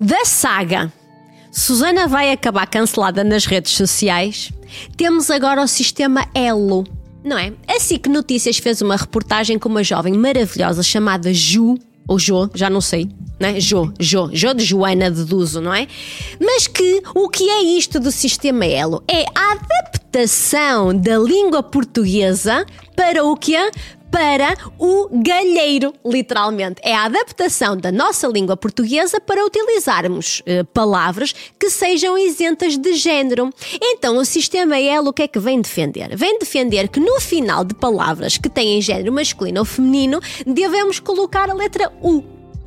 da 0.00 0.24
saga 0.24 0.92
Susana 1.56 2.06
vai 2.06 2.30
acabar 2.30 2.66
cancelada 2.66 3.24
nas 3.24 3.46
redes 3.46 3.72
sociais, 3.72 4.52
temos 4.94 5.30
agora 5.30 5.62
o 5.62 5.66
sistema 5.66 6.28
Elo. 6.34 6.84
Não 7.24 7.38
é? 7.38 7.50
Assim 7.66 7.96
que 7.96 8.10
Notícias 8.10 8.58
fez 8.58 8.82
uma 8.82 8.94
reportagem 8.94 9.58
com 9.58 9.70
uma 9.70 9.82
jovem 9.82 10.12
maravilhosa 10.12 10.82
chamada 10.82 11.32
Ju, 11.32 11.76
ou 12.06 12.18
Jo, 12.18 12.50
já 12.54 12.68
não 12.68 12.82
sei, 12.82 13.08
né? 13.40 13.58
Jo, 13.58 13.90
Jo, 13.98 14.28
Jo 14.34 14.52
de 14.52 14.64
Joana 14.64 15.10
deduzo, 15.10 15.62
não 15.62 15.72
é? 15.72 15.88
Mas 16.38 16.66
que 16.66 17.02
o 17.14 17.26
que 17.30 17.48
é 17.48 17.62
isto 17.62 17.98
do 17.98 18.12
sistema 18.12 18.66
Elo? 18.66 19.02
É 19.08 19.24
a 19.34 19.52
adaptação 19.52 20.94
da 20.94 21.16
língua 21.16 21.62
portuguesa 21.62 22.66
para 22.94 23.24
o 23.24 23.34
que 23.34 23.56
para 24.10 24.56
o 24.78 25.08
galheiro, 25.22 25.92
literalmente. 26.04 26.80
É 26.82 26.94
a 26.94 27.04
adaptação 27.04 27.76
da 27.76 27.90
nossa 27.90 28.26
língua 28.26 28.56
portuguesa 28.56 29.20
para 29.20 29.44
utilizarmos 29.44 30.42
eh, 30.46 30.62
palavras 30.64 31.34
que 31.58 31.70
sejam 31.70 32.16
isentas 32.16 32.76
de 32.76 32.94
género. 32.94 33.50
Então, 33.80 34.16
o 34.16 34.24
sistema 34.24 34.78
Elo 34.78 35.10
o 35.10 35.12
que 35.12 35.22
é 35.22 35.28
que 35.28 35.38
vem 35.38 35.60
defender? 35.60 36.16
Vem 36.16 36.38
defender 36.38 36.88
que 36.88 37.00
no 37.00 37.20
final 37.20 37.64
de 37.64 37.74
palavras 37.74 38.36
que 38.36 38.48
têm 38.48 38.80
género 38.80 39.12
masculino 39.12 39.60
ou 39.60 39.64
feminino, 39.64 40.20
devemos 40.46 40.98
colocar 40.98 41.50
a 41.50 41.54
letra 41.54 41.92
U. 42.02 42.22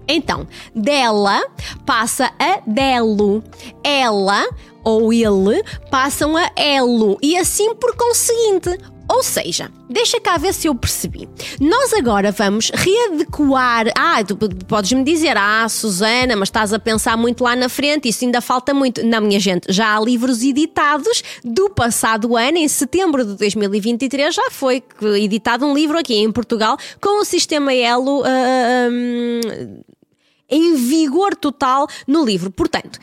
Então, 0.07 0.47
dela 0.73 1.39
passa 1.85 2.31
a 2.39 2.61
delo. 2.65 3.43
Ela 3.83 4.47
ou 4.83 5.13
ele 5.13 5.63
passam 5.91 6.35
a 6.35 6.49
elo. 6.55 7.17
E 7.21 7.37
assim 7.37 7.75
por 7.75 7.95
conseguinte. 7.95 8.75
Ou 9.09 9.23
seja, 9.23 9.71
deixa 9.89 10.19
cá 10.21 10.37
ver 10.37 10.53
se 10.53 10.67
eu 10.67 10.75
percebi. 10.75 11.27
Nós 11.59 11.93
agora 11.93 12.31
vamos 12.31 12.69
readequar. 12.71 13.87
Ah, 13.97 14.23
tu 14.23 14.37
podes-me 14.67 15.03
dizer, 15.03 15.35
ah, 15.35 15.67
Susana, 15.67 16.35
mas 16.35 16.49
estás 16.49 16.71
a 16.71 16.79
pensar 16.79 17.17
muito 17.17 17.43
lá 17.43 17.55
na 17.55 17.67
frente, 17.67 18.07
isso 18.07 18.23
ainda 18.23 18.39
falta 18.39 18.71
muito. 18.71 19.03
Não, 19.03 19.19
minha 19.21 19.39
gente, 19.39 19.73
já 19.73 19.97
há 19.97 19.99
livros 19.99 20.43
editados 20.43 21.23
do 21.43 21.71
passado 21.71 22.37
ano, 22.37 22.59
em 22.59 22.67
setembro 22.67 23.25
de 23.25 23.35
2023, 23.35 24.33
já 24.35 24.51
foi 24.51 24.83
editado 25.15 25.65
um 25.65 25.73
livro 25.73 25.97
aqui 25.97 26.13
em 26.13 26.31
Portugal 26.31 26.77
com 27.01 27.21
o 27.21 27.25
sistema 27.25 27.73
Elo. 27.73 28.21
Uh, 28.21 28.91
um, 28.91 29.81
em 30.49 30.75
vigor 30.75 31.35
total 31.35 31.87
no 32.07 32.25
livro. 32.25 32.49
Portanto, 32.49 32.99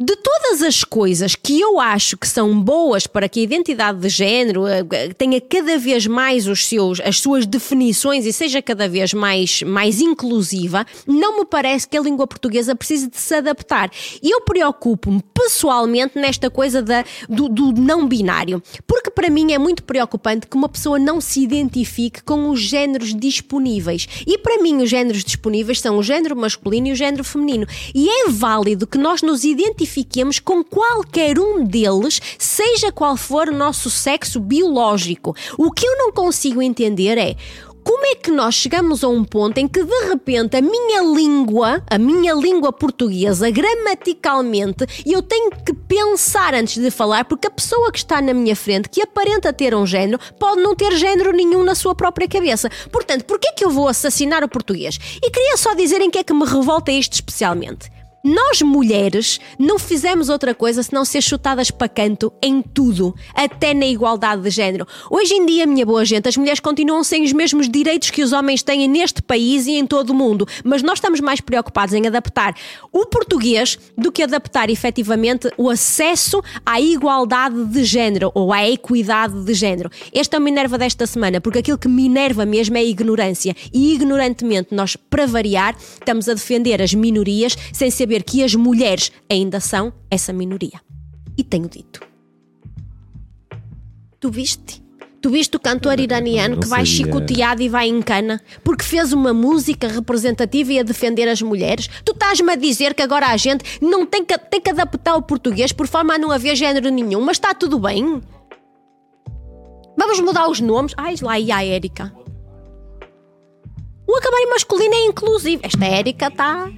de 0.00 0.14
todas 0.14 0.62
as 0.62 0.84
coisas 0.84 1.34
que 1.34 1.60
eu 1.60 1.80
acho 1.80 2.16
que 2.16 2.28
são 2.28 2.60
boas 2.62 3.04
para 3.04 3.28
que 3.28 3.40
a 3.40 3.42
identidade 3.42 3.98
de 3.98 4.08
género 4.08 4.64
eh, 4.64 4.84
tenha 5.18 5.40
cada 5.40 5.76
vez 5.76 6.06
mais 6.06 6.46
os 6.46 6.66
seus, 6.66 7.00
as 7.00 7.18
suas 7.18 7.44
definições 7.44 8.24
e 8.24 8.32
seja 8.32 8.62
cada 8.62 8.88
vez 8.88 9.12
mais, 9.12 9.60
mais 9.62 10.00
inclusiva, 10.00 10.86
não 11.04 11.38
me 11.38 11.44
parece 11.44 11.88
que 11.88 11.98
a 11.98 12.00
língua 12.00 12.28
portuguesa 12.28 12.76
precise 12.76 13.10
de 13.10 13.18
se 13.18 13.34
adaptar. 13.34 13.90
E 14.22 14.30
eu 14.32 14.40
preocupo-me 14.42 15.20
pessoalmente 15.34 16.16
nesta 16.16 16.48
coisa 16.48 16.80
da, 16.80 17.04
do, 17.28 17.48
do 17.48 17.72
não 17.72 18.06
binário, 18.06 18.62
porque 18.86 19.10
para 19.10 19.28
mim 19.28 19.52
é 19.52 19.58
muito 19.58 19.82
preocupante 19.82 20.46
que 20.46 20.56
uma 20.56 20.68
pessoa 20.68 21.00
não 21.00 21.20
se 21.20 21.40
identifique 21.42 22.22
com 22.22 22.50
os 22.50 22.60
géneros 22.60 23.12
disponíveis. 23.12 24.06
E 24.24 24.38
para 24.38 24.62
mim, 24.62 24.80
os 24.80 24.88
géneros 24.88 25.24
disponíveis 25.24 25.80
são 25.80 25.98
o 25.98 26.04
género 26.04 26.36
masculino 26.36 26.86
e 26.86 26.92
o 26.92 26.96
género 26.96 27.24
feminino. 27.24 27.66
E 27.92 28.08
é 28.08 28.28
válido 28.28 28.86
que 28.86 28.96
nós 28.96 29.22
nos 29.22 29.42
identifiquemos 29.42 29.87
identifiquemos 29.88 30.38
com 30.38 30.62
qualquer 30.62 31.38
um 31.38 31.64
deles, 31.64 32.20
seja 32.38 32.92
qual 32.92 33.16
for 33.16 33.48
o 33.48 33.54
nosso 33.54 33.88
sexo 33.88 34.38
biológico. 34.38 35.34
O 35.56 35.72
que 35.72 35.86
eu 35.86 35.96
não 35.96 36.12
consigo 36.12 36.60
entender 36.60 37.16
é 37.16 37.36
como 37.82 38.04
é 38.04 38.14
que 38.14 38.30
nós 38.30 38.54
chegamos 38.54 39.02
a 39.02 39.08
um 39.08 39.24
ponto 39.24 39.56
em 39.56 39.66
que 39.66 39.82
de 39.82 40.08
repente 40.10 40.58
a 40.58 40.60
minha 40.60 41.00
língua, 41.02 41.82
a 41.88 41.96
minha 41.96 42.34
língua 42.34 42.70
portuguesa, 42.70 43.50
gramaticalmente, 43.50 44.84
eu 45.06 45.22
tenho 45.22 45.50
que 45.50 45.72
pensar 45.72 46.54
antes 46.54 46.76
de 46.76 46.90
falar, 46.90 47.24
porque 47.24 47.46
a 47.46 47.50
pessoa 47.50 47.90
que 47.90 47.98
está 47.98 48.20
na 48.20 48.34
minha 48.34 48.54
frente, 48.54 48.90
que 48.90 49.00
aparenta 49.00 49.54
ter 49.54 49.74
um 49.74 49.86
género, 49.86 50.20
pode 50.38 50.60
não 50.60 50.74
ter 50.74 50.94
género 50.98 51.32
nenhum 51.32 51.64
na 51.64 51.74
sua 51.74 51.94
própria 51.94 52.28
cabeça. 52.28 52.68
Portanto, 52.92 53.24
por 53.24 53.38
que 53.38 53.48
é 53.48 53.52
que 53.52 53.64
eu 53.64 53.70
vou 53.70 53.88
assassinar 53.88 54.44
o 54.44 54.48
português? 54.48 54.98
E 55.22 55.30
queria 55.30 55.56
só 55.56 55.72
dizer 55.72 56.02
em 56.02 56.10
que 56.10 56.18
é 56.18 56.24
que 56.24 56.34
me 56.34 56.44
revolta 56.44 56.92
isto 56.92 57.14
especialmente. 57.14 57.90
Nós 58.24 58.60
mulheres 58.62 59.38
não 59.58 59.78
fizemos 59.78 60.28
outra 60.28 60.52
coisa 60.52 60.82
senão 60.82 61.04
ser 61.04 61.22
chutadas 61.22 61.70
para 61.70 61.88
canto 61.88 62.32
em 62.42 62.60
tudo, 62.60 63.14
até 63.32 63.72
na 63.72 63.86
igualdade 63.86 64.42
de 64.42 64.50
género. 64.50 64.86
Hoje 65.08 65.34
em 65.34 65.46
dia, 65.46 65.66
minha 65.66 65.86
boa 65.86 66.04
gente, 66.04 66.28
as 66.28 66.36
mulheres 66.36 66.58
continuam 66.58 67.04
sem 67.04 67.22
os 67.22 67.32
mesmos 67.32 67.68
direitos 67.68 68.10
que 68.10 68.22
os 68.22 68.32
homens 68.32 68.62
têm 68.62 68.88
neste 68.88 69.22
país 69.22 69.66
e 69.66 69.72
em 69.72 69.86
todo 69.86 70.10
o 70.10 70.14
mundo, 70.14 70.46
mas 70.64 70.82
nós 70.82 70.98
estamos 70.98 71.20
mais 71.20 71.40
preocupados 71.40 71.94
em 71.94 72.06
adaptar 72.08 72.54
o 72.92 73.06
português 73.06 73.78
do 73.96 74.10
que 74.10 74.24
adaptar 74.24 74.68
efetivamente 74.68 75.48
o 75.56 75.70
acesso 75.70 76.42
à 76.66 76.80
igualdade 76.80 77.66
de 77.66 77.84
género 77.84 78.32
ou 78.34 78.52
à 78.52 78.68
equidade 78.68 79.44
de 79.44 79.54
género. 79.54 79.90
Esta 80.12 80.36
é 80.36 80.40
o 80.40 80.42
Minerva 80.42 80.76
desta 80.76 81.06
semana, 81.06 81.40
porque 81.40 81.60
aquilo 81.60 81.78
que 81.78 81.88
me 81.88 82.06
enerva 82.06 82.44
mesmo 82.44 82.76
é 82.76 82.80
a 82.80 82.84
ignorância 82.84 83.54
e 83.72 83.94
ignorantemente 83.94 84.74
nós, 84.74 84.96
para 84.96 85.24
variar, 85.24 85.76
estamos 85.78 86.28
a 86.28 86.34
defender 86.34 86.82
as 86.82 86.92
minorias 86.92 87.56
sem 87.72 87.90
saber 87.90 88.07
saber 88.08 88.22
que 88.22 88.42
as 88.42 88.54
mulheres 88.54 89.12
ainda 89.30 89.60
são 89.60 89.92
essa 90.10 90.32
minoria. 90.32 90.80
E 91.36 91.44
tenho 91.44 91.68
dito. 91.68 92.00
Tu 94.18 94.30
viste? 94.30 94.82
Tu 95.20 95.30
viste 95.30 95.56
o 95.56 95.60
cantor 95.60 96.00
iraniano 96.00 96.58
que 96.58 96.66
vai 96.66 96.86
chicoteado 96.86 97.60
e 97.60 97.68
vai 97.68 97.88
em 97.88 98.00
cana 98.00 98.40
porque 98.64 98.84
fez 98.84 99.12
uma 99.12 99.34
música 99.34 99.88
representativa 99.88 100.72
e 100.72 100.78
a 100.78 100.82
defender 100.82 101.28
as 101.28 101.42
mulheres? 101.42 101.88
Tu 102.04 102.12
estás-me 102.12 102.50
a 102.50 102.56
dizer 102.56 102.94
que 102.94 103.02
agora 103.02 103.26
a 103.26 103.36
gente 103.36 103.64
não 103.82 104.06
tem 104.06 104.24
que, 104.24 104.38
tem 104.38 104.60
que 104.60 104.70
adaptar 104.70 105.16
o 105.16 105.22
português 105.22 105.72
por 105.72 105.86
forma 105.86 106.14
a 106.14 106.18
não 106.18 106.30
haver 106.30 106.56
género 106.56 106.88
nenhum, 106.88 107.20
mas 107.20 107.36
está 107.36 107.52
tudo 107.52 107.78
bem? 107.78 108.22
Vamos 109.98 110.20
mudar 110.20 110.48
os 110.48 110.60
nomes? 110.60 110.94
Ai, 110.96 111.16
lá 111.20 111.38
e 111.38 111.52
a 111.52 111.62
Érica. 111.62 112.12
O 114.06 114.16
acabar 114.16 114.38
em 114.38 114.50
masculino 114.50 114.94
é 114.94 115.04
inclusivo. 115.06 115.60
Esta 115.64 115.84
Érica 115.84 116.28
está 116.28 116.70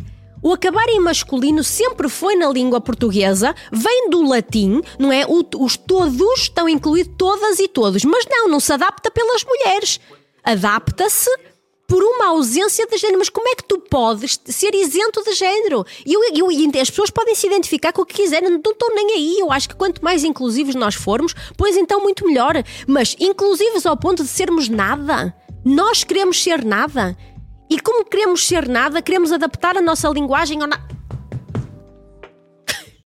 o 0.42 0.52
acabar 0.52 0.88
em 0.88 1.00
masculino 1.00 1.62
sempre 1.62 2.08
foi 2.08 2.34
na 2.34 2.48
língua 2.48 2.80
portuguesa, 2.80 3.54
vem 3.70 4.08
do 4.10 4.22
latim, 4.22 4.80
não 4.98 5.12
é? 5.12 5.24
Os 5.26 5.76
todos 5.76 6.40
estão 6.40 6.68
incluídos 6.68 7.14
todas 7.16 7.58
e 7.58 7.68
todos, 7.68 8.04
mas 8.04 8.24
não, 8.28 8.48
não 8.48 8.60
se 8.60 8.72
adapta 8.72 9.10
pelas 9.10 9.44
mulheres. 9.44 10.00
Adapta-se 10.42 11.30
por 11.90 12.04
uma 12.04 12.28
ausência 12.28 12.86
de 12.86 12.96
género. 12.96 13.18
Mas 13.18 13.28
como 13.28 13.48
é 13.48 13.56
que 13.56 13.64
tu 13.64 13.78
podes 13.78 14.40
ser 14.46 14.72
isento 14.74 15.22
de 15.24 15.34
género? 15.34 15.84
E 16.06 16.14
eu, 16.14 16.22
eu, 16.32 16.80
as 16.80 16.88
pessoas 16.88 17.10
podem 17.10 17.34
se 17.34 17.48
identificar 17.48 17.92
com 17.92 18.02
o 18.02 18.06
que 18.06 18.14
quiserem, 18.14 18.48
não 18.48 18.58
estou 18.58 18.94
nem 18.94 19.12
aí. 19.12 19.40
Eu 19.40 19.50
acho 19.50 19.68
que 19.68 19.74
quanto 19.74 20.02
mais 20.02 20.22
inclusivos 20.22 20.76
nós 20.76 20.94
formos, 20.94 21.34
pois 21.56 21.76
então 21.76 22.00
muito 22.00 22.24
melhor. 22.24 22.54
Mas 22.86 23.16
inclusivos 23.18 23.84
ao 23.84 23.96
ponto 23.96 24.22
de 24.22 24.28
sermos 24.28 24.68
nada. 24.68 25.34
Nós 25.64 26.04
queremos 26.04 26.40
ser 26.40 26.64
nada. 26.64 27.16
E 27.70 27.78
como 27.78 28.04
queremos 28.04 28.44
ser 28.44 28.68
nada, 28.68 29.00
queremos 29.00 29.30
adaptar 29.30 29.76
a 29.76 29.80
nossa 29.80 30.08
linguagem 30.08 30.60
ao 30.60 30.66
nada. 30.66 30.89